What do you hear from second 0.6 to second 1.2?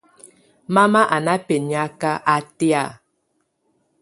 Mama á